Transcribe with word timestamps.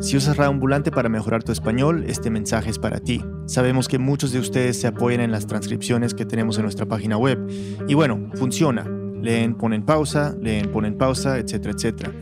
Si 0.00 0.16
usas 0.16 0.38
Raambulante 0.38 0.90
para 0.90 1.10
mejorar 1.10 1.42
tu 1.42 1.52
español, 1.52 2.04
este 2.06 2.30
mensaje 2.30 2.70
es 2.70 2.78
para 2.78 3.00
ti. 3.00 3.22
Sabemos 3.44 3.86
que 3.86 3.98
muchos 3.98 4.32
de 4.32 4.38
ustedes 4.38 4.80
se 4.80 4.86
apoyan 4.86 5.20
en 5.20 5.30
las 5.30 5.46
transcripciones 5.46 6.14
que 6.14 6.24
tenemos 6.24 6.56
en 6.56 6.62
nuestra 6.62 6.86
página 6.86 7.18
web. 7.18 7.38
Y 7.86 7.92
bueno, 7.92 8.30
funciona. 8.34 8.88
Leen, 9.20 9.54
ponen 9.54 9.84
pausa, 9.84 10.34
leen, 10.40 10.72
ponen 10.72 10.96
pausa, 10.96 11.36
etcétera, 11.36 11.74
etcétera. 11.76 12.12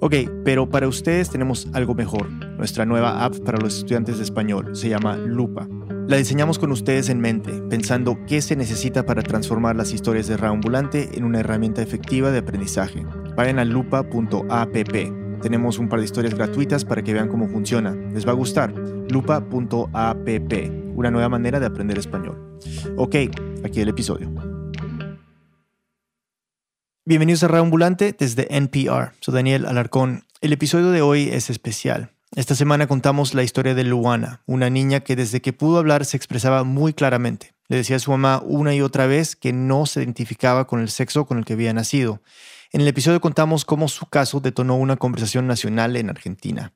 Ok, 0.00 0.14
pero 0.44 0.68
para 0.68 0.88
ustedes 0.88 1.30
tenemos 1.30 1.68
algo 1.72 1.94
mejor. 1.94 2.28
Nuestra 2.30 2.84
nueva 2.84 3.24
app 3.24 3.38
para 3.38 3.56
los 3.56 3.78
estudiantes 3.78 4.18
de 4.18 4.24
español 4.24 4.76
se 4.76 4.90
llama 4.90 5.16
Lupa. 5.16 5.66
La 6.08 6.18
diseñamos 6.18 6.58
con 6.58 6.70
ustedes 6.70 7.08
en 7.08 7.20
mente, 7.20 7.62
pensando 7.70 8.18
qué 8.26 8.42
se 8.42 8.56
necesita 8.56 9.06
para 9.06 9.22
transformar 9.22 9.74
las 9.74 9.94
historias 9.94 10.26
de 10.26 10.36
Raambulante 10.36 11.16
en 11.16 11.24
una 11.24 11.40
herramienta 11.40 11.80
efectiva 11.80 12.30
de 12.30 12.40
aprendizaje. 12.40 13.06
Vayan 13.36 13.58
a 13.58 13.64
lupa.app 13.64 15.21
tenemos 15.42 15.78
un 15.78 15.88
par 15.88 15.98
de 15.98 16.06
historias 16.06 16.34
gratuitas 16.34 16.84
para 16.84 17.02
que 17.02 17.12
vean 17.12 17.28
cómo 17.28 17.48
funciona. 17.48 17.94
Les 18.14 18.26
va 18.26 18.30
a 18.30 18.34
gustar. 18.34 18.72
lupa.app, 19.10 20.28
una 20.94 21.10
nueva 21.10 21.28
manera 21.28 21.60
de 21.60 21.66
aprender 21.66 21.98
español. 21.98 22.58
Ok, 22.96 23.16
aquí 23.64 23.80
el 23.80 23.88
episodio. 23.88 24.32
Bienvenidos 27.04 27.42
a 27.42 27.48
Raambulante 27.48 28.14
desde 28.16 28.46
NPR. 28.56 29.12
Soy 29.20 29.34
Daniel 29.34 29.66
Alarcón. 29.66 30.24
El 30.40 30.52
episodio 30.52 30.92
de 30.92 31.02
hoy 31.02 31.28
es 31.30 31.50
especial. 31.50 32.12
Esta 32.34 32.54
semana 32.54 32.86
contamos 32.86 33.34
la 33.34 33.42
historia 33.42 33.74
de 33.74 33.84
Luana, 33.84 34.40
una 34.46 34.70
niña 34.70 35.00
que 35.00 35.16
desde 35.16 35.42
que 35.42 35.52
pudo 35.52 35.78
hablar 35.78 36.06
se 36.06 36.16
expresaba 36.16 36.64
muy 36.64 36.94
claramente. 36.94 37.52
Le 37.68 37.76
decía 37.76 37.96
a 37.96 37.98
su 37.98 38.10
mamá 38.12 38.40
una 38.44 38.74
y 38.74 38.80
otra 38.80 39.06
vez 39.06 39.36
que 39.36 39.52
no 39.52 39.84
se 39.84 40.00
identificaba 40.00 40.66
con 40.66 40.80
el 40.80 40.88
sexo 40.88 41.26
con 41.26 41.38
el 41.38 41.44
que 41.44 41.54
había 41.54 41.74
nacido 41.74 42.22
en 42.72 42.80
el 42.80 42.88
episodio 42.88 43.20
contamos 43.20 43.66
cómo 43.66 43.86
su 43.86 44.06
caso 44.06 44.40
detonó 44.40 44.76
una 44.76 44.96
conversación 44.96 45.46
nacional 45.46 45.94
en 45.96 46.08
Argentina. 46.08 46.72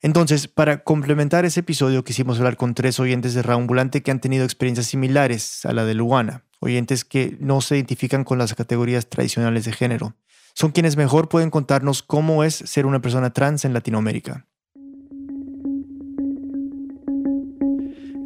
Entonces, 0.00 0.48
para 0.48 0.82
complementar 0.82 1.44
ese 1.44 1.60
episodio, 1.60 2.02
quisimos 2.02 2.38
hablar 2.38 2.56
con 2.56 2.74
tres 2.74 2.98
oyentes 2.98 3.34
de 3.34 3.42
Raambulante 3.42 4.02
que 4.02 4.10
han 4.10 4.20
tenido 4.20 4.44
experiencias 4.44 4.88
similares 4.88 5.64
a 5.64 5.72
la 5.72 5.84
de 5.84 5.94
Luana, 5.94 6.44
oyentes 6.58 7.04
que 7.04 7.36
no 7.38 7.60
se 7.60 7.76
identifican 7.76 8.24
con 8.24 8.36
las 8.36 8.54
categorías 8.54 9.08
tradicionales 9.08 9.64
de 9.64 9.72
género. 9.72 10.16
Son 10.54 10.72
quienes 10.72 10.96
mejor 10.96 11.28
pueden 11.28 11.50
contarnos 11.50 12.02
cómo 12.02 12.42
es 12.42 12.56
ser 12.56 12.84
una 12.84 13.00
persona 13.00 13.32
trans 13.32 13.64
en 13.64 13.74
Latinoamérica. 13.74 14.48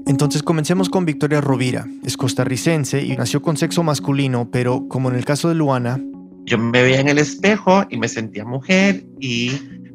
Entonces 0.06 0.42
comencemos 0.42 0.88
con 0.88 1.04
Victoria 1.04 1.42
Rovira. 1.42 1.86
Es 2.04 2.16
costarricense 2.16 3.04
y 3.04 3.16
nació 3.16 3.42
con 3.42 3.58
sexo 3.58 3.82
masculino, 3.82 4.50
pero 4.50 4.88
como 4.88 5.10
en 5.10 5.16
el 5.16 5.26
caso 5.26 5.48
de 5.48 5.56
Luana, 5.56 6.00
yo 6.46 6.58
me 6.58 6.82
veía 6.82 7.00
en 7.00 7.08
el 7.08 7.18
espejo 7.18 7.84
y 7.90 7.98
me 7.98 8.08
sentía 8.08 8.44
mujer 8.44 9.04
y 9.20 9.50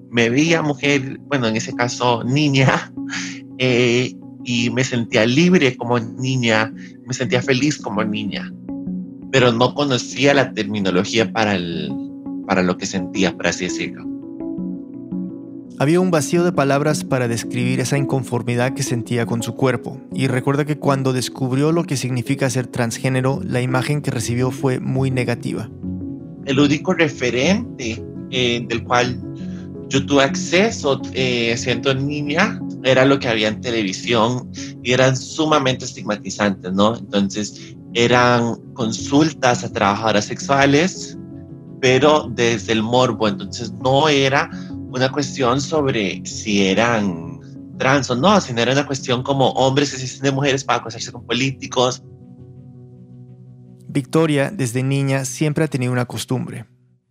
me 0.09 0.29
veía 0.29 0.61
mujer, 0.61 1.19
bueno, 1.27 1.47
en 1.47 1.55
ese 1.55 1.73
caso 1.73 2.23
niña, 2.25 2.93
eh, 3.57 4.13
y 4.43 4.69
me 4.69 4.83
sentía 4.83 5.25
libre 5.25 5.77
como 5.77 5.97
niña, 5.99 6.73
me 7.05 7.13
sentía 7.13 7.41
feliz 7.41 7.77
como 7.77 8.03
niña, 8.03 8.51
pero 9.31 9.53
no 9.53 9.73
conocía 9.73 10.33
la 10.33 10.53
terminología 10.53 11.31
para, 11.31 11.55
el, 11.55 11.89
para 12.45 12.63
lo 12.63 12.77
que 12.77 12.85
sentía, 12.85 13.33
por 13.35 13.47
así 13.47 13.65
decirlo. 13.65 14.05
Había 15.79 16.01
un 16.01 16.11
vacío 16.11 16.43
de 16.43 16.51
palabras 16.51 17.03
para 17.05 17.27
describir 17.27 17.79
esa 17.79 17.97
inconformidad 17.97 18.73
que 18.73 18.83
sentía 18.83 19.25
con 19.25 19.41
su 19.41 19.55
cuerpo, 19.55 20.01
y 20.13 20.27
recuerda 20.27 20.65
que 20.65 20.77
cuando 20.77 21.13
descubrió 21.13 21.71
lo 21.71 21.85
que 21.85 21.95
significa 21.95 22.49
ser 22.49 22.67
transgénero, 22.67 23.39
la 23.43 23.61
imagen 23.61 24.01
que 24.01 24.11
recibió 24.11 24.51
fue 24.51 24.79
muy 24.79 25.11
negativa 25.11 25.69
el 26.51 26.59
único 26.59 26.93
referente 26.93 28.03
eh, 28.29 28.65
del 28.67 28.83
cual 28.83 29.19
yo 29.89 30.05
tuve 30.05 30.23
acceso 30.23 31.01
eh, 31.13 31.55
siendo 31.57 31.93
niña 31.93 32.61
era 32.83 33.05
lo 33.05 33.19
que 33.19 33.27
había 33.27 33.49
en 33.49 33.59
televisión 33.61 34.49
y 34.83 34.93
eran 34.93 35.17
sumamente 35.17 35.85
estigmatizantes, 35.85 36.71
¿no? 36.71 36.95
Entonces 36.95 37.75
eran 37.93 38.55
consultas 38.73 39.63
a 39.63 39.71
trabajadoras 39.71 40.25
sexuales, 40.25 41.17
pero 41.81 42.31
desde 42.33 42.73
el 42.73 42.83
morbo, 42.83 43.27
entonces 43.27 43.71
no 43.83 44.07
era 44.07 44.49
una 44.91 45.11
cuestión 45.11 45.59
sobre 45.59 46.21
si 46.25 46.67
eran 46.67 47.39
trans 47.77 48.09
o 48.09 48.15
no, 48.15 48.39
sino 48.39 48.61
era 48.61 48.71
una 48.73 48.85
cuestión 48.85 49.23
como 49.23 49.49
hombres 49.51 49.91
que 49.91 49.97
se 49.97 50.21
de 50.21 50.31
mujeres 50.31 50.63
para 50.63 50.79
acostarse 50.79 51.11
con 51.11 51.25
políticos, 51.25 52.03
Victoria, 53.91 54.51
desde 54.51 54.83
niña, 54.83 55.25
siempre 55.25 55.65
ha 55.65 55.67
tenido 55.67 55.91
una 55.91 56.05
costumbre. 56.05 56.65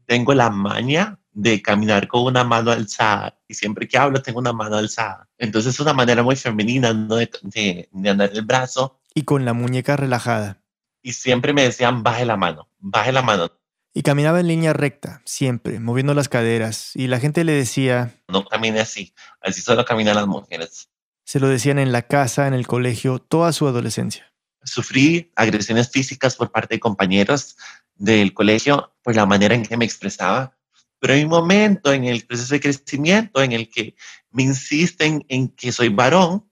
Tengo 0.07 0.33
la 0.33 0.49
maña 0.49 1.19
de 1.31 1.61
caminar 1.61 2.09
con 2.09 2.23
una 2.25 2.43
mano 2.43 2.71
alzada 2.71 3.39
y 3.47 3.53
siempre 3.53 3.87
que 3.87 3.99
hablo 3.99 4.23
tengo 4.23 4.39
una 4.39 4.55
mano 4.55 4.77
alzada. 4.77 5.29
Entonces 5.37 5.75
es 5.75 5.81
una 5.81 5.93
manera 5.93 6.23
muy 6.23 6.37
femenina 6.37 6.95
¿no? 6.95 7.17
de, 7.17 7.31
de, 7.43 8.11
andar 8.11 8.31
el 8.33 8.41
brazo. 8.47 8.99
Y 9.15 9.25
con 9.25 9.45
la 9.45 9.53
muñeca 9.53 9.95
relajada. 9.99 10.63
Y 11.03 11.13
siempre 11.13 11.53
me 11.53 11.65
decían, 11.65 12.03
baje 12.03 12.25
la 12.25 12.39
mano, 12.39 12.71
baje 12.79 13.13
la 13.13 13.21
mano. 13.21 13.53
Y 13.93 14.01
caminaba 14.01 14.41
en 14.41 14.49
línea 14.49 14.73
recta, 14.73 15.21
siempre, 15.27 15.81
moviendo 15.81 16.15
las 16.15 16.31
caderas. 16.31 16.93
Y 16.97 17.09
la 17.09 17.21
gente 17.21 17.45
le 17.45 17.53
decía... 17.53 18.15
No 18.29 18.47
camine 18.47 18.81
así, 18.81 19.13
así 19.43 19.61
solo 19.61 19.85
caminan 19.85 20.17
las 20.17 20.27
mujeres. 20.27 20.89
Se 21.25 21.41
lo 21.41 21.49
decían 21.49 21.79
en 21.79 21.93
la 21.93 22.03
casa, 22.03 22.49
en 22.49 22.55
el 22.55 22.67
colegio, 22.67 23.19
toda 23.19 23.53
su 23.53 23.69
adolescencia 23.69 24.30
sufrí 24.65 25.31
agresiones 25.37 25.91
físicas 25.91 26.37
por 26.37 26.51
parte 26.51 26.75
de 26.75 26.81
compañeros 26.81 27.57
del 27.95 28.33
colegio 28.35 28.95
por 29.03 29.15
la 29.15 29.27
manera 29.27 29.55
en 29.55 29.65
que 29.65 29.77
me 29.77 29.85
expresaba, 29.85 30.57
pero 30.99 31.15
hay 31.15 31.25
un 31.25 31.31
momento 31.31 31.93
en 31.93 32.05
el 32.05 32.27
proceso 32.27 32.55
de 32.55 32.61
crecimiento 32.61 33.43
en 33.43 33.53
el 33.53 33.71
que 33.71 33.95
me 34.31 34.43
insisten 34.43 35.25
en 35.29 35.49
que 35.49 35.73
soy 35.73 35.89
varón 35.89 36.51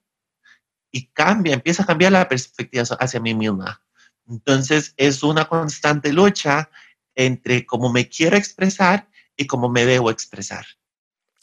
y 0.90 1.06
cambia, 1.08 1.54
empieza 1.54 1.82
a 1.82 1.86
cambiar 1.86 2.12
la 2.12 2.28
perspectiva 2.28 2.84
hacia 2.98 3.20
mí 3.20 3.34
misma. 3.34 3.82
Entonces 4.26 4.94
es 4.96 5.22
una 5.22 5.46
constante 5.46 6.12
lucha 6.12 6.70
entre 7.14 7.66
cómo 7.66 7.92
me 7.92 8.08
quiero 8.08 8.36
expresar 8.36 9.08
y 9.36 9.46
cómo 9.46 9.68
me 9.68 9.84
debo 9.84 10.10
expresar. 10.10 10.66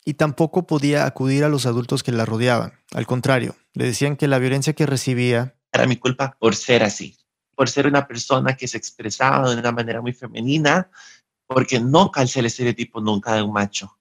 Y 0.04 0.16
tampoco 0.16 0.68
podía 0.68 1.06
acudir 1.06 1.44
a 1.44 1.50
los 1.50 1.66
adultos 1.66 2.04
que 2.04 2.12
la 2.12 2.26
rodeaban. 2.26 2.74
Al 2.94 3.08
contrario, 3.08 3.56
le 3.74 3.86
decían 3.86 4.18
que 4.18 4.28
la 4.28 4.40
violencia 4.40 4.74
que 4.74 4.86
recibía 4.86 5.55
era 5.76 5.88
mi 5.88 5.98
culpa 5.98 6.36
por 6.40 6.56
ser 6.56 6.84
así, 6.84 7.18
por 7.56 7.70
ser 7.70 7.88
una 7.88 8.08
persona 8.08 8.56
que 8.56 8.68
se 8.68 8.78
expresaba 8.78 9.50
de 9.50 9.60
una 9.60 9.72
manera 9.72 10.02
muy 10.02 10.14
femenina, 10.14 10.90
porque 11.48 11.80
no 11.80 12.12
calcé 12.12 12.40
el 12.40 12.48
estereotipo 12.48 13.02
nunca 13.02 13.36
de 13.36 13.42
un 13.42 13.54
macho. 13.54 13.98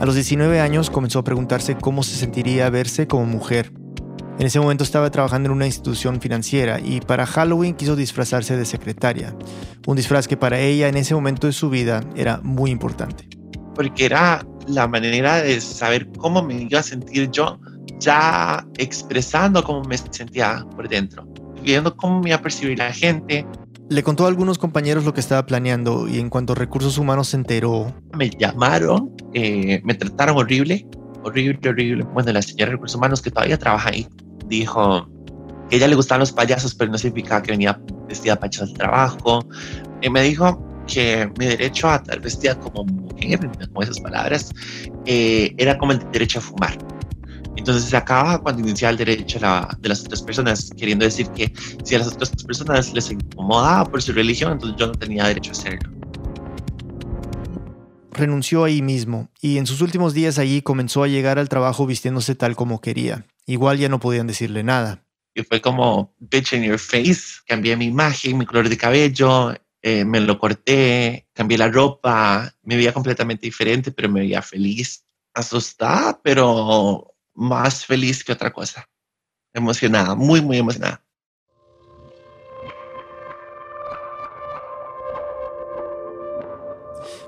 A 0.00 0.06
los 0.06 0.14
19 0.14 0.60
años 0.60 0.88
comenzó 0.88 1.18
a 1.18 1.24
preguntarse 1.24 1.76
cómo 1.76 2.02
se 2.02 2.16
sentiría 2.16 2.70
verse 2.70 3.06
como 3.06 3.26
mujer. 3.26 3.70
En 4.38 4.46
ese 4.46 4.58
momento 4.58 4.82
estaba 4.82 5.10
trabajando 5.10 5.48
en 5.48 5.52
una 5.54 5.66
institución 5.66 6.22
financiera 6.22 6.80
y 6.80 7.02
para 7.02 7.26
Halloween 7.26 7.74
quiso 7.74 7.94
disfrazarse 7.94 8.56
de 8.56 8.64
secretaria, 8.64 9.36
un 9.86 9.96
disfraz 9.96 10.26
que 10.26 10.38
para 10.38 10.58
ella 10.58 10.88
en 10.88 10.96
ese 10.96 11.14
momento 11.14 11.46
de 11.46 11.52
su 11.52 11.68
vida 11.68 12.00
era 12.16 12.40
muy 12.42 12.70
importante. 12.70 13.28
Porque 13.74 14.06
era 14.06 14.46
la 14.66 14.88
manera 14.88 15.42
de 15.42 15.60
saber 15.60 16.08
cómo 16.16 16.42
me 16.42 16.54
iba 16.62 16.80
a 16.80 16.82
sentir 16.82 17.30
yo 17.30 17.60
ya 18.00 18.66
expresando 18.78 19.62
cómo 19.62 19.82
me 19.84 19.96
sentía 19.96 20.66
por 20.74 20.88
dentro, 20.88 21.26
viendo 21.62 21.96
cómo 21.96 22.20
me 22.20 22.30
iba 22.30 22.38
a 22.38 22.42
percibir 22.42 22.78
la 22.78 22.92
gente. 22.92 23.46
Le 23.88 24.02
contó 24.02 24.24
a 24.24 24.28
algunos 24.28 24.58
compañeros 24.58 25.04
lo 25.04 25.12
que 25.14 25.20
estaba 25.20 25.44
planeando 25.46 26.08
y 26.08 26.18
en 26.18 26.30
cuanto 26.30 26.52
a 26.52 26.56
recursos 26.56 26.96
humanos 26.98 27.28
se 27.28 27.36
enteró. 27.36 27.94
Me 28.16 28.30
llamaron, 28.30 29.14
eh, 29.34 29.80
me 29.84 29.94
trataron 29.94 30.36
horrible, 30.36 30.86
horrible, 31.24 31.68
horrible. 31.68 32.04
Bueno, 32.14 32.32
la 32.32 32.42
señora 32.42 32.66
de 32.66 32.72
recursos 32.72 32.96
humanos 32.96 33.20
que 33.20 33.30
todavía 33.30 33.58
trabaja 33.58 33.90
ahí 33.90 34.08
dijo 34.46 35.08
que 35.68 35.76
a 35.76 35.78
ella 35.78 35.88
le 35.88 35.96
gustaban 35.96 36.20
los 36.20 36.32
payasos, 36.32 36.74
pero 36.74 36.90
no 36.90 36.98
significaba 36.98 37.42
que 37.42 37.52
venía 37.52 37.80
vestida 38.08 38.36
para 38.36 38.50
al 38.60 38.72
trabajo. 38.74 39.44
Y 40.02 40.08
me 40.08 40.22
dijo 40.22 40.64
que 40.86 41.30
mi 41.38 41.46
derecho 41.46 41.88
a 41.88 41.96
estar 41.96 42.20
vestida 42.20 42.58
como 42.58 42.84
mujer, 42.84 43.38
con 43.72 43.82
esas 43.82 44.00
palabras, 44.00 44.50
eh, 45.06 45.54
era 45.56 45.78
como 45.78 45.92
el 45.92 46.00
derecho 46.10 46.38
a 46.40 46.42
fumar. 46.42 46.76
Entonces 47.56 47.84
se 47.84 47.96
acaba 47.96 48.38
cuando 48.38 48.62
inicia 48.62 48.90
el 48.90 48.96
derecho 48.96 49.38
de 49.38 49.88
las 49.88 50.04
otras 50.04 50.22
personas, 50.22 50.70
queriendo 50.76 51.04
decir 51.04 51.28
que 51.30 51.52
si 51.84 51.94
a 51.94 51.98
las 51.98 52.08
otras 52.08 52.30
personas 52.44 52.92
les 52.94 53.10
incomodaba 53.10 53.84
por 53.84 54.00
su 54.02 54.12
religión, 54.12 54.52
entonces 54.52 54.78
yo 54.78 54.86
no 54.86 54.92
tenía 54.92 55.26
derecho 55.26 55.50
a 55.50 55.52
hacerlo. 55.52 55.90
Renunció 58.12 58.64
ahí 58.64 58.82
mismo 58.82 59.30
y 59.40 59.58
en 59.58 59.66
sus 59.66 59.80
últimos 59.80 60.14
días 60.14 60.38
allí 60.38 60.62
comenzó 60.62 61.02
a 61.02 61.08
llegar 61.08 61.38
al 61.38 61.48
trabajo 61.48 61.86
vistiéndose 61.86 62.34
tal 62.34 62.56
como 62.56 62.80
quería. 62.80 63.26
Igual 63.46 63.78
ya 63.78 63.88
no 63.88 64.00
podían 64.00 64.26
decirle 64.26 64.62
nada. 64.62 65.04
Y 65.34 65.42
fue 65.42 65.60
como 65.60 66.14
bitch 66.18 66.52
in 66.54 66.64
your 66.64 66.78
face. 66.78 67.40
Cambié 67.46 67.76
mi 67.76 67.86
imagen, 67.86 68.38
mi 68.38 68.46
color 68.46 68.68
de 68.68 68.76
cabello, 68.76 69.54
eh, 69.82 70.04
me 70.04 70.20
lo 70.20 70.38
corté, 70.38 71.28
cambié 71.32 71.56
la 71.56 71.68
ropa, 71.68 72.52
me 72.62 72.76
veía 72.76 72.92
completamente 72.92 73.46
diferente, 73.46 73.92
pero 73.92 74.08
me 74.08 74.20
veía 74.20 74.42
feliz, 74.42 75.04
asustada, 75.32 76.20
pero 76.22 77.14
más 77.40 77.86
feliz 77.86 78.22
que 78.22 78.32
otra 78.32 78.52
cosa. 78.52 78.86
Emocionada, 79.54 80.14
muy, 80.14 80.42
muy 80.42 80.58
emocionada. 80.58 81.02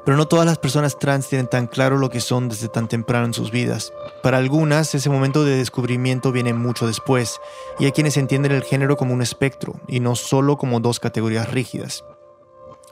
Pero 0.05 0.17
no 0.17 0.29
todas 0.29 0.45
las 0.45 0.59
personas 0.59 0.99
trans 0.99 1.29
tienen 1.29 1.47
tan 1.47 1.67
claro 1.67 1.97
lo 1.97 2.11
que 2.11 2.21
son 2.21 2.49
desde 2.49 2.69
tan 2.69 2.89
temprano 2.89 3.25
en 3.25 3.33
sus 3.33 3.51
vidas. 3.51 3.93
Para 4.23 4.37
algunas, 4.37 4.95
ese 4.95 5.09
momento 5.09 5.45
de 5.45 5.57
descubrimiento 5.57 6.31
viene 6.31 6.53
mucho 6.53 6.87
después, 6.87 7.41
y 7.79 7.87
hay 7.87 7.93
quienes 7.93 8.17
entienden 8.19 8.53
el 8.53 8.65
género 8.65 8.97
como 8.97 9.15
un 9.15 9.23
espectro, 9.23 9.81
y 9.89 10.01
no 10.01 10.15
solo 10.15 10.59
como 10.59 10.81
dos 10.81 11.01
categorías 11.01 11.51
rígidas. 11.51 12.05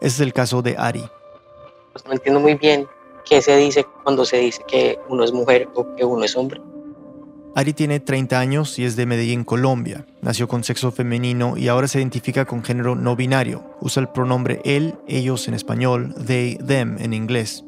Ese 0.01 0.15
es 0.15 0.21
el 0.21 0.33
caso 0.33 0.63
de 0.63 0.77
Ari. 0.79 1.05
Pues 1.93 2.07
no 2.07 2.13
entiendo 2.13 2.41
muy 2.41 2.55
bien 2.55 2.89
qué 3.27 3.43
se 3.43 3.57
dice 3.57 3.85
cuando 4.05 4.25
se 4.25 4.39
dice 4.39 4.65
que 4.67 4.99
uno 5.09 5.25
es 5.25 5.33
mujer 5.33 5.69
o 5.75 5.95
que 5.97 6.05
uno 6.05 6.25
es 6.25 6.35
hombre. 6.35 6.63
Ari 7.57 7.73
tiene 7.73 7.99
30 7.99 8.39
años 8.39 8.79
y 8.79 8.85
es 8.85 8.95
de 8.95 9.07
Medellín, 9.07 9.43
Colombia. 9.43 10.07
Nació 10.23 10.47
con 10.47 10.63
sexo 10.63 10.93
femenino 10.93 11.57
y 11.57 11.67
ahora 11.67 11.89
se 11.89 11.99
identifica 11.99 12.45
con 12.45 12.63
género 12.63 12.95
no 12.95 13.17
binario. 13.17 13.77
Usa 13.81 14.03
el 14.03 14.09
pronombre 14.09 14.61
él, 14.65 14.95
ellos 15.09 15.49
en 15.49 15.55
español, 15.55 16.15
they, 16.27 16.57
them 16.57 16.97
en 17.01 17.13
inglés. 17.13 17.65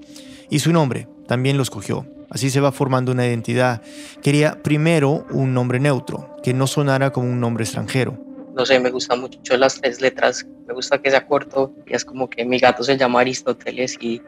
Y 0.50 0.60
su 0.60 0.72
nombre 0.72 1.08
también 1.26 1.56
lo 1.56 1.64
escogió. 1.64 2.06
Así 2.30 2.48
se 2.48 2.60
va 2.60 2.70
formando 2.70 3.10
una 3.10 3.26
identidad. 3.26 3.82
Quería 4.22 4.62
primero 4.62 5.26
un 5.30 5.52
nombre 5.52 5.80
neutro, 5.80 6.36
que 6.44 6.54
no 6.54 6.68
sonara 6.68 7.10
como 7.10 7.28
un 7.28 7.40
nombre 7.40 7.64
extranjero. 7.64 8.16
No 8.54 8.64
sé, 8.64 8.78
me 8.78 8.90
gustan 8.90 9.20
mucho 9.20 9.56
las 9.56 9.80
tres 9.80 10.00
letras. 10.00 10.46
Me 10.68 10.74
gusta 10.74 10.98
que 11.02 11.10
sea 11.10 11.26
corto 11.26 11.74
y 11.86 11.94
es 11.94 12.04
como 12.04 12.30
que 12.30 12.44
mi 12.44 12.58
gato 12.58 12.84
se 12.84 12.96
llama 12.96 13.20
Aristóteles 13.20 13.98
y 14.00 14.22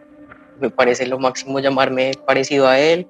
me 0.61 0.71
parece 0.71 1.07
lo 1.07 1.19
máximo 1.19 1.61
llamarme 1.61 2.13
parecido 2.27 2.67
a 2.67 2.79
él 2.79 3.07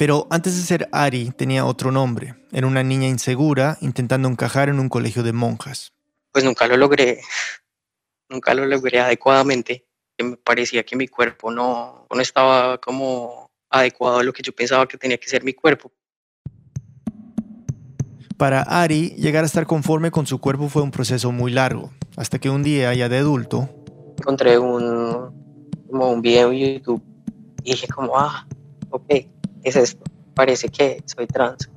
pero 0.00 0.26
antes 0.30 0.56
de 0.56 0.62
ser 0.62 0.88
Ari 0.92 1.30
tenía 1.36 1.66
otro 1.66 1.92
nombre. 1.92 2.34
Era 2.52 2.66
una 2.66 2.82
niña 2.82 3.06
insegura 3.06 3.76
intentando 3.82 4.30
encajar 4.30 4.70
en 4.70 4.80
un 4.80 4.88
colegio 4.88 5.22
de 5.22 5.34
monjas. 5.34 5.92
Pues 6.32 6.42
nunca 6.42 6.66
lo 6.66 6.78
logré. 6.78 7.20
Nunca 8.30 8.54
lo 8.54 8.64
logré 8.64 8.98
adecuadamente. 8.98 9.84
Me 10.18 10.38
parecía 10.38 10.84
que 10.84 10.96
mi 10.96 11.06
cuerpo 11.06 11.50
no, 11.50 12.06
no 12.10 12.20
estaba 12.22 12.78
como 12.78 13.50
adecuado 13.68 14.20
a 14.20 14.22
lo 14.22 14.32
que 14.32 14.42
yo 14.42 14.54
pensaba 14.54 14.88
que 14.88 14.96
tenía 14.96 15.18
que 15.18 15.28
ser 15.28 15.44
mi 15.44 15.52
cuerpo. 15.52 15.92
Para 18.38 18.62
Ari, 18.62 19.10
llegar 19.18 19.44
a 19.44 19.46
estar 19.46 19.66
conforme 19.66 20.10
con 20.10 20.26
su 20.26 20.40
cuerpo 20.40 20.70
fue 20.70 20.80
un 20.80 20.92
proceso 20.92 21.30
muy 21.30 21.52
largo, 21.52 21.92
hasta 22.16 22.38
que 22.38 22.48
un 22.48 22.62
día, 22.62 22.94
ya 22.94 23.10
de 23.10 23.18
adulto, 23.18 23.68
encontré 24.16 24.58
un, 24.58 25.76
como 25.90 26.10
un 26.10 26.22
video 26.22 26.52
en 26.52 26.78
YouTube 26.78 27.02
y 27.64 27.72
dije 27.72 27.86
como, 27.88 28.18
ah, 28.18 28.46
ok, 28.88 29.26
es 29.62 29.76
esto, 29.76 30.02
parece 30.34 30.68
que 30.68 31.02
soy 31.04 31.26
trans, 31.26 31.70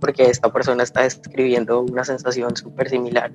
porque 0.00 0.24
esta 0.24 0.52
persona 0.52 0.82
está 0.82 1.02
describiendo 1.02 1.80
una 1.82 2.04
sensación 2.04 2.56
súper 2.56 2.88
similar. 2.88 3.32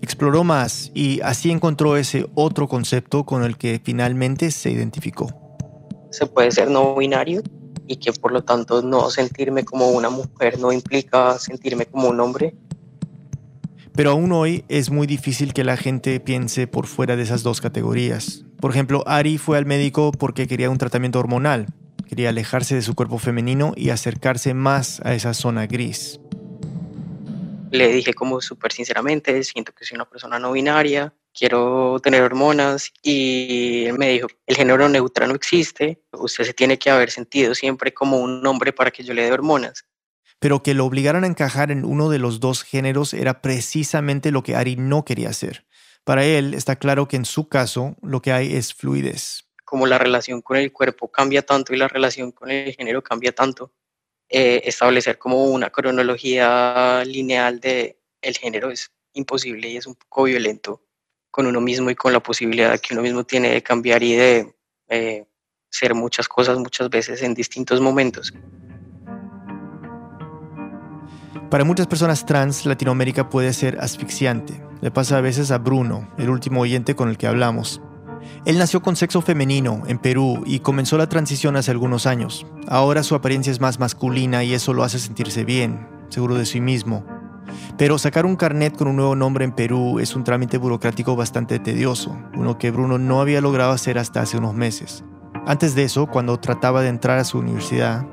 Exploró 0.00 0.44
más 0.44 0.90
y 0.94 1.20
así 1.22 1.50
encontró 1.50 1.96
ese 1.96 2.26
otro 2.34 2.68
concepto 2.68 3.24
con 3.24 3.42
el 3.42 3.56
que 3.56 3.80
finalmente 3.82 4.50
se 4.50 4.70
identificó. 4.70 5.28
Se 6.10 6.26
puede 6.26 6.50
ser 6.52 6.70
no 6.70 6.94
binario 6.96 7.42
y 7.86 7.96
que 7.96 8.12
por 8.12 8.32
lo 8.32 8.42
tanto 8.42 8.82
no 8.82 9.10
sentirme 9.10 9.64
como 9.64 9.88
una 9.88 10.10
mujer 10.10 10.58
no 10.58 10.72
implica 10.72 11.38
sentirme 11.38 11.86
como 11.86 12.08
un 12.08 12.20
hombre. 12.20 12.54
Pero 13.94 14.10
aún 14.10 14.30
hoy 14.32 14.64
es 14.68 14.90
muy 14.90 15.06
difícil 15.06 15.54
que 15.54 15.64
la 15.64 15.76
gente 15.76 16.20
piense 16.20 16.66
por 16.66 16.86
fuera 16.86 17.16
de 17.16 17.22
esas 17.22 17.42
dos 17.42 17.60
categorías. 17.60 18.44
Por 18.60 18.70
ejemplo, 18.70 19.02
Ari 19.06 19.38
fue 19.38 19.58
al 19.58 19.66
médico 19.66 20.12
porque 20.12 20.46
quería 20.46 20.70
un 20.70 20.78
tratamiento 20.78 21.18
hormonal, 21.18 21.66
Quería 22.08 22.28
alejarse 22.28 22.74
de 22.74 22.82
su 22.82 22.94
cuerpo 22.94 23.18
femenino 23.18 23.72
y 23.76 23.90
acercarse 23.90 24.54
más 24.54 25.00
a 25.04 25.14
esa 25.14 25.34
zona 25.34 25.66
gris. 25.66 26.20
Le 27.72 27.88
dije 27.88 28.14
como 28.14 28.40
súper 28.40 28.72
sinceramente, 28.72 29.42
siento 29.42 29.72
que 29.72 29.84
soy 29.84 29.96
una 29.96 30.08
persona 30.08 30.38
no 30.38 30.52
binaria, 30.52 31.12
quiero 31.34 31.98
tener 32.00 32.22
hormonas 32.22 32.92
y 33.02 33.86
él 33.86 33.98
me 33.98 34.10
dijo, 34.10 34.28
el 34.46 34.56
género 34.56 34.88
neutral 34.88 35.30
no 35.30 35.34
existe, 35.34 36.00
usted 36.12 36.44
se 36.44 36.54
tiene 36.54 36.78
que 36.78 36.90
haber 36.90 37.10
sentido 37.10 37.54
siempre 37.54 37.92
como 37.92 38.18
un 38.18 38.46
hombre 38.46 38.72
para 38.72 38.92
que 38.92 39.02
yo 39.02 39.12
le 39.12 39.24
dé 39.24 39.32
hormonas. 39.32 39.84
Pero 40.38 40.62
que 40.62 40.74
lo 40.74 40.84
obligaran 40.84 41.24
a 41.24 41.26
encajar 41.26 41.72
en 41.72 41.84
uno 41.84 42.08
de 42.08 42.20
los 42.20 42.38
dos 42.38 42.62
géneros 42.62 43.14
era 43.14 43.42
precisamente 43.42 44.30
lo 44.30 44.42
que 44.42 44.54
Ari 44.54 44.76
no 44.76 45.04
quería 45.04 45.30
hacer. 45.30 45.66
Para 46.04 46.24
él 46.24 46.54
está 46.54 46.76
claro 46.76 47.08
que 47.08 47.16
en 47.16 47.24
su 47.24 47.48
caso 47.48 47.96
lo 48.00 48.22
que 48.22 48.32
hay 48.32 48.54
es 48.54 48.72
fluidez 48.72 49.45
como 49.66 49.86
la 49.86 49.98
relación 49.98 50.40
con 50.40 50.56
el 50.56 50.72
cuerpo 50.72 51.10
cambia 51.10 51.42
tanto 51.42 51.74
y 51.74 51.76
la 51.76 51.88
relación 51.88 52.30
con 52.30 52.50
el 52.50 52.72
género 52.72 53.02
cambia 53.02 53.32
tanto, 53.32 53.72
eh, 54.28 54.62
establecer 54.64 55.18
como 55.18 55.44
una 55.46 55.70
cronología 55.70 57.02
lineal 57.04 57.58
de 57.60 57.98
el 58.22 58.36
género 58.38 58.70
es 58.70 58.92
imposible 59.12 59.68
y 59.68 59.76
es 59.76 59.86
un 59.86 59.96
poco 59.96 60.22
violento 60.22 60.82
con 61.32 61.46
uno 61.46 61.60
mismo 61.60 61.90
y 61.90 61.96
con 61.96 62.12
la 62.12 62.20
posibilidad 62.20 62.78
que 62.80 62.94
uno 62.94 63.02
mismo 63.02 63.24
tiene 63.24 63.50
de 63.50 63.62
cambiar 63.62 64.04
y 64.04 64.14
de 64.14 64.54
eh, 64.88 65.26
ser 65.68 65.94
muchas 65.94 66.28
cosas 66.28 66.58
muchas 66.58 66.88
veces 66.88 67.20
en 67.22 67.34
distintos 67.34 67.80
momentos. 67.80 68.32
Para 71.50 71.64
muchas 71.64 71.88
personas 71.88 72.24
trans, 72.24 72.66
Latinoamérica 72.66 73.28
puede 73.28 73.52
ser 73.52 73.78
asfixiante. 73.80 74.60
Le 74.80 74.92
pasa 74.92 75.18
a 75.18 75.20
veces 75.20 75.50
a 75.50 75.58
Bruno, 75.58 76.08
el 76.18 76.30
último 76.30 76.60
oyente 76.60 76.94
con 76.94 77.08
el 77.08 77.18
que 77.18 77.26
hablamos. 77.26 77.80
Él 78.44 78.58
nació 78.58 78.82
con 78.82 78.96
sexo 78.96 79.22
femenino 79.22 79.82
en 79.86 79.98
Perú 79.98 80.42
y 80.46 80.60
comenzó 80.60 80.98
la 80.98 81.08
transición 81.08 81.56
hace 81.56 81.70
algunos 81.70 82.06
años. 82.06 82.46
Ahora 82.68 83.02
su 83.02 83.14
apariencia 83.14 83.50
es 83.50 83.60
más 83.60 83.78
masculina 83.78 84.44
y 84.44 84.54
eso 84.54 84.72
lo 84.72 84.84
hace 84.84 84.98
sentirse 84.98 85.44
bien, 85.44 85.88
seguro 86.08 86.34
de 86.36 86.46
sí 86.46 86.60
mismo. 86.60 87.04
Pero 87.78 87.98
sacar 87.98 88.26
un 88.26 88.36
carnet 88.36 88.76
con 88.76 88.88
un 88.88 88.96
nuevo 88.96 89.14
nombre 89.14 89.44
en 89.44 89.52
Perú 89.52 89.98
es 90.00 90.14
un 90.16 90.24
trámite 90.24 90.58
burocrático 90.58 91.16
bastante 91.16 91.58
tedioso, 91.58 92.16
uno 92.34 92.58
que 92.58 92.70
Bruno 92.70 92.98
no 92.98 93.20
había 93.20 93.40
logrado 93.40 93.72
hacer 93.72 93.98
hasta 93.98 94.20
hace 94.20 94.38
unos 94.38 94.54
meses. 94.54 95.04
Antes 95.46 95.74
de 95.74 95.84
eso, 95.84 96.06
cuando 96.06 96.40
trataba 96.40 96.82
de 96.82 96.88
entrar 96.88 97.18
a 97.18 97.24
su 97.24 97.38
universidad, 97.38 98.04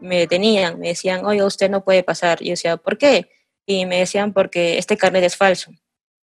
me 0.00 0.18
detenían, 0.18 0.78
me 0.78 0.88
decían, 0.88 1.24
oye, 1.24 1.42
usted 1.42 1.70
no 1.70 1.84
puede 1.84 2.02
pasar. 2.02 2.38
Yo 2.40 2.50
decía, 2.50 2.76
¿por 2.76 2.98
qué? 2.98 3.30
Y 3.66 3.86
me 3.86 3.98
decían, 3.98 4.32
porque 4.32 4.78
este 4.78 4.96
carnet 4.96 5.24
es 5.24 5.36
falso. 5.36 5.72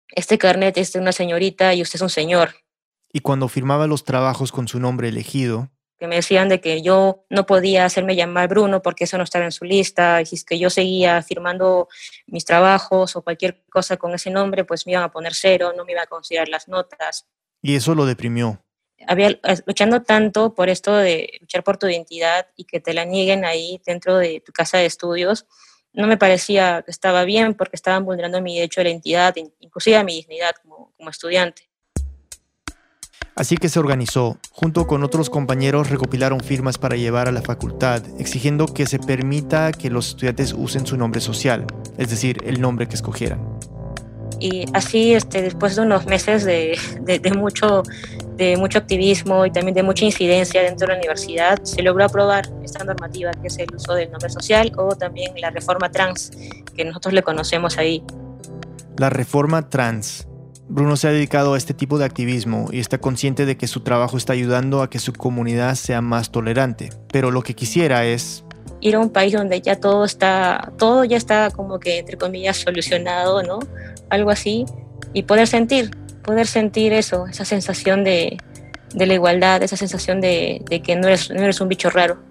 Este 0.09 0.39
carnet 0.39 0.77
es 0.77 0.93
de 0.93 0.99
una 0.99 1.13
señorita 1.13 1.73
y 1.75 1.83
usted 1.83 1.97
es 1.97 2.03
un 2.03 2.11
señor 2.11 2.51
y 3.13 3.21
cuando 3.21 3.49
firmaba 3.49 3.87
los 3.87 4.05
trabajos 4.05 4.53
con 4.53 4.69
su 4.69 4.81
nombre 4.81 5.09
elegido, 5.09 5.71
que 6.01 6.07
me 6.07 6.17
decían 6.17 6.49
de 6.49 6.63
que 6.63 6.81
yo 6.81 7.27
no 7.29 7.45
podía 7.45 7.85
hacerme 7.85 8.17
llamar 8.17 8.49
Bruno 8.49 8.81
porque 8.81 9.05
eso 9.05 9.19
no 9.19 9.25
estaba 9.25 9.45
en 9.45 9.53
su 9.53 9.67
lista, 9.67 10.23
y 10.23 10.27
si 10.27 10.37
es 10.37 10.45
que 10.45 10.59
yo 10.59 10.71
seguía 10.71 11.23
firmando 11.23 11.89
mis 12.27 12.47
trabajos 12.47 13.17
o 13.17 13.23
cualquier 13.23 13.63
cosa 13.71 13.99
con 13.99 14.15
ese 14.15 14.31
nombre, 14.31 14.65
pues 14.65 14.87
me 14.87 14.93
iban 14.93 15.05
a 15.05 15.11
poner 15.11 15.35
cero, 15.35 15.75
no 15.77 15.85
me 15.85 15.93
iban 15.93 16.05
a 16.05 16.07
considerar 16.07 16.49
las 16.49 16.69
notas. 16.69 17.27
Y 17.61 17.77
eso 17.77 17.95
lo 17.95 18.07
deprimió. 18.07 18.65
Había 19.07 19.39
luchando 19.67 20.03
tanto 20.03 20.55
por 20.55 20.71
esto 20.71 20.97
de 20.97 21.39
luchar 21.41 21.63
por 21.63 21.77
tu 21.77 21.87
identidad 21.87 22.47
y 22.57 22.65
que 22.65 22.81
te 22.81 22.95
la 22.95 23.05
nieguen 23.05 23.45
ahí 23.45 23.81
dentro 23.85 24.17
de 24.17 24.41
tu 24.41 24.53
casa 24.53 24.79
de 24.79 24.87
estudios, 24.87 25.47
no 25.93 26.07
me 26.07 26.17
parecía 26.17 26.83
que 26.83 26.91
estaba 26.91 27.25
bien 27.25 27.55
porque 27.55 27.77
estaban 27.77 28.05
vulnerando 28.05 28.41
mi 28.41 28.57
derecho 28.57 28.81
a 28.81 28.85
la 28.85 28.91
identidad, 28.91 29.35
inclusive 29.59 29.97
a 29.97 30.05
mi 30.05 30.15
dignidad 30.15 30.53
como, 30.63 30.93
como 30.97 31.11
estudiante. 31.11 31.70
Así 33.37 33.57
que 33.57 33.69
se 33.69 33.79
organizó, 33.79 34.39
junto 34.51 34.87
con 34.87 35.03
otros 35.03 35.31
compañeros 35.31 35.89
recopilaron 35.89 36.41
firmas 36.41 36.79
para 36.79 36.97
llevar 36.97 37.29
a 37.29 37.33
la 37.33 37.43
facultad, 37.43 38.03
exigiendo 38.19 38.67
que 38.67 38.87
se 38.87 38.99
permita 38.99 39.73
que 39.73 39.89
los 39.89 40.09
estudiantes 40.09 40.53
usen 40.53 40.87
su 40.87 40.97
nombre 40.97 41.21
social, 41.21 41.67
es 41.97 42.11
decir, 42.11 42.39
el 42.45 42.61
nombre 42.61 42.89
que 42.89 42.97
escogieran. 42.97 43.41
Y 44.41 44.65
así, 44.73 45.15
este, 45.15 45.43
después 45.43 45.77
de 45.77 45.83
unos 45.83 46.07
meses 46.07 46.45
de, 46.45 46.77
mucho, 47.37 47.83
de 48.37 48.57
mucho 48.57 48.79
activismo 48.79 49.45
y 49.45 49.51
también 49.51 49.75
de 49.75 49.83
mucha 49.83 50.05
incidencia 50.05 50.63
dentro 50.63 50.87
de 50.87 50.95
la 50.95 50.99
universidad, 50.99 51.63
se 51.63 51.83
logró 51.83 52.07
aprobar 52.07 52.49
esta 52.65 52.83
normativa, 52.85 53.33
que 53.33 53.49
es 53.49 53.59
el 53.59 53.75
uso 53.75 53.95
del 53.95 54.11
nombre 54.11 54.31
social 54.31 54.73
o 54.77 54.97
también 54.97 55.33
la 55.41 55.51
reforma 55.51 55.91
trans, 55.91 56.31
que 56.75 56.85
nosotros 56.85 57.13
le 57.13 57.23
conocemos 57.23 57.77
ahí. 57.77 58.03
La 58.97 59.11
reforma 59.11 59.69
trans 59.69 60.27
Bruno 60.71 60.97
se 60.97 61.09
ha 61.09 61.11
dedicado 61.11 61.55
a 61.55 61.59
este 61.59 61.75
tipo 61.75 61.99
de 61.99 62.05
activismo 62.05 62.69
y 62.71 62.79
está 62.79 62.99
consciente 62.99 63.45
de 63.45 63.57
que 63.57 63.67
su 63.67 63.81
trabajo 63.81 64.17
está 64.17 64.35
ayudando 64.35 64.83
a 64.83 64.89
que 64.89 65.01
su 65.01 65.13
comunidad 65.13 65.75
sea 65.75 66.01
más 66.01 66.31
tolerante, 66.31 66.91
pero 67.13 67.33
lo 67.33 67.43
que 67.43 67.55
quisiera 67.55 68.05
es 68.05 68.45
ir 68.81 68.95
a 68.95 69.01
un 69.01 69.11
país 69.11 69.33
donde 69.33 69.61
ya 69.61 69.81
todo 69.81 70.05
está, 70.05 70.73
todo 70.79 71.05
ya 71.05 71.17
está 71.17 71.51
como 71.51 71.81
que 71.81 71.99
entre 71.99 72.17
comillas 72.17 72.59
solucionado, 72.59 73.43
¿no? 73.43 73.59
Algo 74.11 74.31
así, 74.31 74.65
y 75.13 75.25
poder 75.25 75.49
sentir, 75.49 75.91
poder 76.23 76.47
sentir 76.47 76.93
eso, 76.93 77.27
esa 77.27 77.45
sensación 77.45 78.05
de, 78.05 78.39
la 78.95 79.13
igualdad, 79.13 79.65
esa 79.65 79.77
sensación 79.77 80.21
de, 80.21 80.63
de 80.71 80.83
que 80.83 80.95
no 80.95 81.09
eres, 81.09 81.31
no 81.31 81.43
eres 81.43 81.61
un 81.61 81.69
bicho 81.69 81.91
raro. 81.91 82.30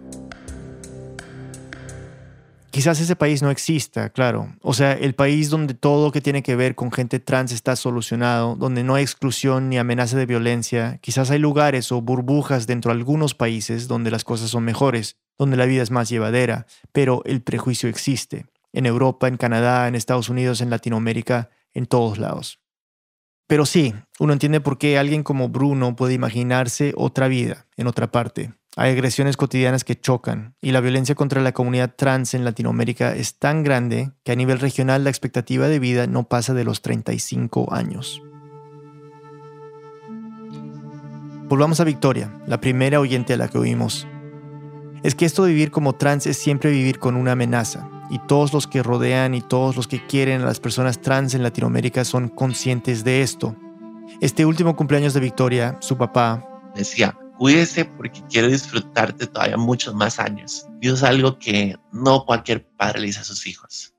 Quizás 2.72 3.00
ese 3.00 3.16
país 3.16 3.42
no 3.42 3.50
exista, 3.50 4.10
claro. 4.12 4.56
O 4.62 4.74
sea, 4.74 4.94
el 4.94 5.16
país 5.16 5.50
donde 5.50 5.74
todo 5.74 6.06
lo 6.06 6.12
que 6.12 6.22
tiene 6.22 6.44
que 6.44 6.56
ver 6.56 6.76
con 6.76 6.92
gente 6.92 7.20
trans 7.20 7.52
está 7.52 7.76
solucionado, 7.76 8.56
donde 8.56 8.84
no 8.84 8.94
hay 8.94 9.04
exclusión 9.04 9.70
ni 9.70 9.80
amenaza 9.80 10.18
de 10.18 10.28
violencia. 10.28 11.00
Quizás 11.02 11.32
hay 11.32 11.40
lugares 11.40 11.92
o 11.92 12.02
burbujas 12.02 12.68
dentro 12.68 12.92
de 12.92 13.00
algunos 13.00 13.34
países 13.34 13.88
donde 13.88 14.12
las 14.12 14.24
cosas 14.24 14.52
son 14.52 14.66
mejores, 14.66 15.18
donde 15.38 15.58
la 15.58 15.66
vida 15.66 15.82
es 15.82 15.90
más 15.90 16.10
llevadera, 16.10 16.68
pero 16.92 17.24
el 17.26 17.42
prejuicio 17.42 17.90
existe. 17.90 18.46
En 18.72 18.86
Europa, 18.86 19.28
en 19.28 19.38
Canadá, 19.38 19.88
en 19.88 19.96
Estados 19.96 20.30
Unidos, 20.30 20.62
en 20.62 20.70
Latinoamérica, 20.70 21.50
en 21.74 21.88
todos 21.88 22.20
lados. 22.20 22.60
Pero 23.48 23.66
sí, 23.66 23.96
uno 24.20 24.34
entiende 24.34 24.62
por 24.62 24.78
qué 24.78 25.00
alguien 25.00 25.24
como 25.24 25.50
Bruno 25.50 25.96
puede 25.96 26.14
imaginarse 26.14 26.94
otra 26.96 27.28
vida 27.28 27.66
en 27.78 27.88
otra 27.88 28.12
parte. 28.12 28.54
Hay 28.82 28.92
agresiones 28.92 29.36
cotidianas 29.36 29.84
que 29.84 30.00
chocan 30.00 30.56
y 30.62 30.72
la 30.72 30.80
violencia 30.80 31.14
contra 31.14 31.42
la 31.42 31.52
comunidad 31.52 31.96
trans 31.98 32.34
en 32.34 32.46
Latinoamérica 32.46 33.14
es 33.14 33.38
tan 33.38 33.62
grande 33.62 34.14
que 34.24 34.32
a 34.32 34.38
nivel 34.38 34.58
regional 34.58 35.04
la 35.04 35.10
expectativa 35.10 35.68
de 35.68 35.80
vida 35.80 36.08
no 36.08 36.30
pasa 36.30 36.54
de 36.54 36.64
los 36.64 36.82
35 36.82 37.74
años. 37.74 38.24
Volvamos 41.50 41.82
a 41.82 41.84
Victoria, 41.84 42.34
la 42.48 42.62
primera 42.62 43.02
oyente 43.02 43.34
a 43.34 43.38
la 43.38 43.50
que 43.50 43.58
oímos. 43.58 44.08
Es 45.04 45.14
que 45.14 45.26
esto 45.26 45.44
de 45.44 45.52
vivir 45.52 45.72
como 45.72 45.96
trans 45.96 46.26
es 46.26 46.38
siempre 46.38 46.72
vivir 46.72 47.00
con 47.00 47.18
una 47.18 47.34
amenaza, 47.34 47.90
y 48.10 48.20
todos 48.30 48.54
los 48.54 48.66
que 48.66 48.82
rodean 48.82 49.36
y 49.36 49.42
todos 49.42 49.76
los 49.76 49.90
que 49.90 50.08
quieren 50.08 50.42
a 50.42 50.46
las 50.46 50.62
personas 50.62 51.02
trans 51.02 51.34
en 51.34 51.44
Latinoamérica 51.44 52.06
son 52.06 52.30
conscientes 52.30 53.04
de 53.04 53.24
esto. 53.24 53.58
Este 54.22 54.46
último 54.46 54.78
cumpleaños 54.78 55.14
de 55.14 55.20
Victoria, 55.20 55.76
su 55.82 55.98
papá 55.98 56.72
decía, 56.76 57.18
cuídese 57.40 57.86
porque 57.86 58.22
quiero 58.30 58.50
disfrutarte 58.50 59.26
todavía 59.26 59.56
muchos 59.56 59.96
más 59.96 60.20
años. 60.20 60.68
Y 60.82 60.88
eso 60.88 60.96
es 60.98 61.04
algo 61.04 61.40
que 61.40 61.78
no 61.94 62.26
cualquier 62.26 62.68
padre 62.78 63.00
le 63.00 63.08
dice 63.08 63.22
a 63.22 63.24
sus 63.24 63.48
hijos. 63.48 63.96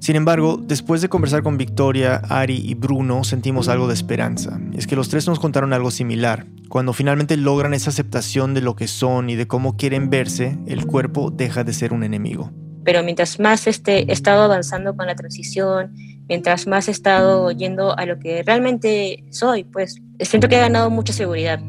Sin 0.00 0.16
embargo, 0.16 0.58
después 0.60 1.00
de 1.00 1.08
conversar 1.08 1.44
con 1.44 1.58
Victoria, 1.58 2.16
Ari 2.28 2.56
y 2.56 2.74
Bruno, 2.74 3.22
sentimos 3.22 3.68
algo 3.68 3.86
de 3.86 3.94
esperanza. 3.94 4.58
Es 4.72 4.88
que 4.88 4.96
los 4.96 5.08
tres 5.08 5.28
nos 5.28 5.38
contaron 5.38 5.72
algo 5.72 5.92
similar. 5.92 6.46
Cuando 6.68 6.92
finalmente 6.92 7.36
logran 7.36 7.72
esa 7.72 7.90
aceptación 7.90 8.52
de 8.52 8.62
lo 8.62 8.74
que 8.74 8.88
son 8.88 9.30
y 9.30 9.36
de 9.36 9.46
cómo 9.46 9.76
quieren 9.76 10.10
verse, 10.10 10.58
el 10.66 10.86
cuerpo 10.86 11.30
deja 11.30 11.62
de 11.62 11.72
ser 11.72 11.92
un 11.92 12.02
enemigo. 12.02 12.50
Pero 12.84 13.04
mientras 13.04 13.38
más 13.38 13.68
este, 13.68 14.10
he 14.10 14.12
estado 14.12 14.42
avanzando 14.42 14.96
con 14.96 15.06
la 15.06 15.14
transición, 15.14 15.94
mientras 16.32 16.66
más 16.66 16.88
he 16.88 16.92
estado 16.92 17.50
yendo 17.50 17.94
a 17.98 18.06
lo 18.06 18.18
que 18.18 18.42
realmente 18.42 19.22
soy, 19.28 19.64
pues 19.64 20.00
siento 20.18 20.48
que 20.48 20.56
he 20.56 20.60
ganado 20.60 20.88
mucha 20.88 21.12
seguridad. 21.12 21.60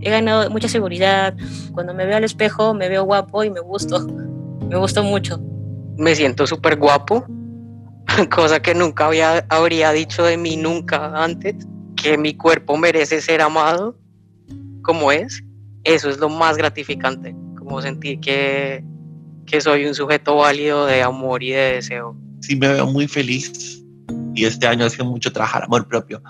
He 0.00 0.08
ganado 0.08 0.48
mucha 0.48 0.68
seguridad. 0.68 1.36
Cuando 1.74 1.92
me 1.92 2.06
veo 2.06 2.16
al 2.16 2.24
espejo, 2.24 2.72
me 2.72 2.88
veo 2.88 3.04
guapo 3.04 3.44
y 3.44 3.50
me 3.50 3.60
gusto. 3.60 4.06
Me 4.70 4.78
gusto 4.78 5.02
mucho. 5.02 5.38
Me 5.98 6.14
siento 6.14 6.46
súper 6.46 6.78
guapo 6.78 7.26
cosa 8.34 8.58
que 8.60 8.74
nunca 8.74 9.04
había, 9.04 9.44
habría 9.50 9.92
dicho 9.92 10.24
de 10.24 10.38
mí 10.38 10.56
nunca 10.56 11.12
antes, 11.22 11.54
que 11.94 12.16
mi 12.16 12.32
cuerpo 12.34 12.78
merece 12.78 13.20
ser 13.20 13.42
amado 13.42 13.98
como 14.80 15.12
es, 15.12 15.44
eso 15.84 16.08
es 16.08 16.16
lo 16.16 16.30
más 16.30 16.56
gratificante, 16.56 17.36
como 17.58 17.82
sentir 17.82 18.20
que, 18.20 18.82
que 19.44 19.60
soy 19.60 19.84
un 19.84 19.94
sujeto 19.94 20.36
válido 20.36 20.86
de 20.86 21.02
amor 21.02 21.42
y 21.42 21.50
de 21.50 21.74
deseo. 21.74 22.16
Sí 22.40 22.56
me 22.56 22.68
veo 22.68 22.86
muy 22.86 23.06
feliz 23.06 23.82
y 24.36 24.44
este 24.44 24.66
año 24.66 24.84
ha 24.84 24.90
sido 24.90 25.06
mucho 25.06 25.32
trabajar 25.32 25.64
amor 25.64 25.88
propio, 25.88 26.22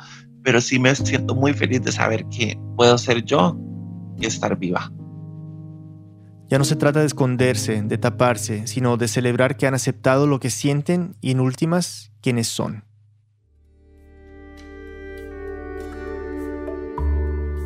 pero 0.43 0.61
sí 0.61 0.79
me 0.79 0.95
siento 0.95 1.35
muy 1.35 1.53
feliz 1.53 1.83
de 1.83 1.93
saber 1.93 2.25
que 2.29 2.59
puedo 2.77 2.97
ser 2.97 3.25
yo 3.25 3.59
y 4.19 4.27
estar 4.27 4.57
viva. 4.57 4.91
Ya 6.49 6.59
no 6.59 6.65
se 6.65 6.77
trata 6.77 7.01
de 7.01 7.07
esconderse, 7.07 7.83
de 7.83 7.99
taparse, 7.99 8.69
sino 8.69 8.97
de 8.97 9.09
celebrar 9.09 9.57
que 9.57 9.67
han 9.67 9.75
aceptado 9.75 10.29
lo 10.29 10.39
que 10.39 10.51
sienten 10.51 11.17
y 11.21 11.33
en 11.33 11.41
últimas, 11.41 12.13
quiénes 12.23 12.47
son. 12.47 12.85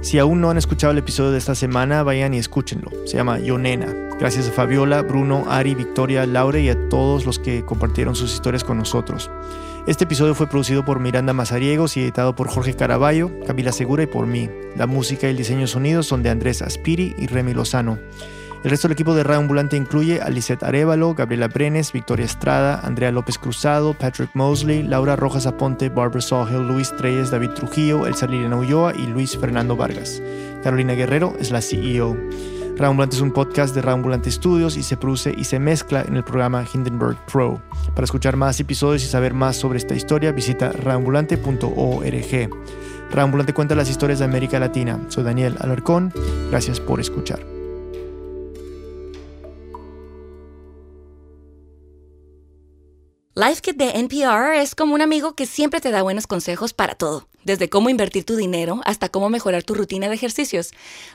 Si 0.01 0.19
aún 0.19 0.41
no 0.41 0.49
han 0.49 0.57
escuchado 0.57 0.93
el 0.93 0.99
episodio 0.99 1.31
de 1.31 1.37
esta 1.37 1.55
semana, 1.55 2.03
vayan 2.03 2.33
y 2.33 2.39
escúchenlo. 2.39 2.91
Se 3.05 3.19
llama 3.19 3.39
Yo 3.39 3.59
Nena. 3.59 3.95
Gracias 4.19 4.49
a 4.49 4.53
Fabiola, 4.53 5.03
Bruno, 5.03 5.45
Ari, 5.51 5.75
Victoria, 5.75 6.25
Laure 6.25 6.63
y 6.63 6.71
a 6.71 6.89
todos 6.89 7.27
los 7.27 7.39
que 7.39 7.67
compartieron 7.67 8.17
sus 8.17 8.33
historias 8.33 8.65
con 8.65 8.79
nosotros. 8.79 9.31
Este 9.87 10.05
episodio 10.05 10.35
fue 10.35 10.47
producido 10.47 10.85
por 10.85 11.01
Miranda 11.01 11.33
Mazariegos 11.33 11.97
y 11.97 12.03
editado 12.03 12.35
por 12.35 12.49
Jorge 12.49 12.75
Caraballo, 12.75 13.31
Camila 13.47 13.73
Segura 13.73 14.03
y 14.03 14.07
por 14.07 14.27
mí. 14.27 14.51
La 14.77 14.87
música 14.87 15.27
y 15.27 15.31
el 15.31 15.39
diseño 15.39 15.63
de 15.63 15.67
sonido 15.69 16.03
son 16.03 16.23
de 16.23 16.29
Andrés 16.29 16.61
Aspiri 16.61 17.15
y 17.19 17.27
Remy 17.27 17.55
Lozano. 17.55 17.99
El 18.63 18.71
resto 18.71 18.89
del 18.89 18.93
equipo 18.93 19.15
de 19.15 19.25
Radio 19.25 19.41
Ambulante 19.41 19.79
incluye 19.79 20.21
a 20.21 20.29
Lisette 20.29 20.65
Arevalo, 20.65 21.15
Gabriela 21.15 21.49
Brenes, 21.49 21.93
Victoria 21.93 22.27
Estrada, 22.27 22.79
Andrea 22.85 23.11
López 23.11 23.39
Cruzado, 23.39 23.95
Patrick 23.95 24.31
Mosley, 24.35 24.83
Laura 24.83 25.17
Rojas 25.17 25.47
Aponte, 25.47 25.89
Barbara 25.89 26.21
Sawhill, 26.21 26.69
Luis 26.69 26.95
Treyes, 26.97 27.31
David 27.31 27.51
Trujillo, 27.51 28.07
Elsa 28.07 28.27
Liliana 28.27 28.59
Ulloa 28.59 28.93
y 28.95 29.07
Luis 29.07 29.39
Fernando 29.39 29.77
Vargas. 29.77 30.23
Carolina 30.63 30.93
Guerrero 30.93 31.35
es 31.41 31.51
la 31.51 31.63
CEO. 31.63 32.19
Radio 32.81 32.93
Ambulante 32.93 33.17
es 33.17 33.21
un 33.21 33.31
podcast 33.31 33.75
de 33.75 33.83
Radio 33.83 33.97
Ambulante 33.97 34.31
Studios 34.31 34.79
y 34.79 34.83
se 34.83 34.97
produce 34.97 35.35
y 35.37 35.45
se 35.45 35.59
mezcla 35.59 36.01
en 36.01 36.17
el 36.17 36.25
programa 36.25 36.65
Hindenburg 36.65 37.19
Pro. 37.27 37.63
Para 37.95 38.07
escuchar 38.07 38.37
más 38.37 38.59
episodios 38.59 39.05
y 39.05 39.07
saber 39.07 39.35
más 39.35 39.59
sobre 39.59 39.77
esta 39.77 39.95
historia, 39.95 40.33
visita 40.33 40.73
radioambulante.org. 40.73 42.51
Radio 43.11 43.23
Ambulante 43.23 43.53
cuenta 43.53 43.75
las 43.75 43.91
historias 43.91 44.21
de 44.21 44.25
América 44.25 44.59
Latina. 44.59 44.99
Soy 45.09 45.25
Daniel 45.25 45.57
Alarcón. 45.61 46.11
Gracias 46.49 46.81
por 46.81 47.01
escuchar. 47.01 47.41
LifeKit 53.35 53.77
de 53.77 53.91
NPR 53.91 54.55
es 54.57 54.75
como 54.75 54.95
un 54.95 55.03
amigo 55.03 55.35
que 55.35 55.45
siempre 55.45 55.83
te 55.83 55.91
da 55.91 56.01
buenos 56.01 56.27
consejos 56.27 56.73
para 56.73 56.95
todo, 56.95 57.29
desde 57.45 57.69
cómo 57.69 57.91
invertir 57.91 58.25
tu 58.25 58.37
dinero 58.37 58.81
hasta 58.85 59.09
cómo 59.09 59.31
mejorar 59.31 59.63
tu 59.63 59.75
rutina 59.75 60.09
de 60.09 60.15
ejercicios. 60.15 60.71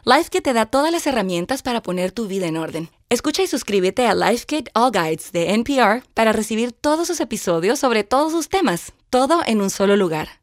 LifeKit 0.05 0.44
te 0.44 0.53
da 0.53 0.65
todas 0.65 0.91
las 0.91 1.08
herramientas 1.08 1.62
para 1.62 1.82
poner 1.82 2.12
tu 2.12 2.27
vida 2.27 2.48
en 2.48 2.58
orden. 2.58 2.89
Escucha 3.10 3.44
y 3.44 3.48
suscríbete 3.48 4.08
a 4.08 4.15
LifeKit 4.15 4.70
All 4.74 4.91
Guides 4.91 5.32
de 5.32 5.53
NPR 5.53 6.03
para 6.13 6.34
recibir 6.34 6.72
todos 6.72 7.08
sus 7.08 7.20
episodios 7.20 7.79
sobre 7.79 8.03
todos 8.03 8.32
sus 8.32 8.50
temas, 8.50 8.94
todo 9.10 9.41
en 9.46 9.62
un 9.62 9.70
solo 9.70 9.96
lugar. 9.96 10.41